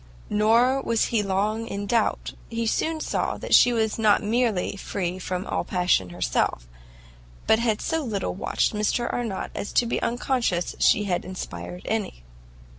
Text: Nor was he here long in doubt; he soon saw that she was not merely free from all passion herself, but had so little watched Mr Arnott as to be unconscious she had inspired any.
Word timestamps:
Nor 0.31 0.81
was 0.81 1.05
he 1.05 1.17
here 1.17 1.27
long 1.27 1.67
in 1.67 1.85
doubt; 1.85 2.33
he 2.49 2.65
soon 2.65 3.01
saw 3.01 3.37
that 3.37 3.53
she 3.53 3.71
was 3.71 3.99
not 3.99 4.23
merely 4.23 4.75
free 4.75 5.19
from 5.19 5.45
all 5.45 5.63
passion 5.63 6.09
herself, 6.09 6.67
but 7.45 7.59
had 7.59 7.81
so 7.81 8.01
little 8.03 8.33
watched 8.33 8.73
Mr 8.73 9.13
Arnott 9.13 9.51
as 9.53 9.71
to 9.73 9.85
be 9.85 10.01
unconscious 10.01 10.73
she 10.79 11.03
had 11.03 11.23
inspired 11.23 11.83
any. 11.85 12.23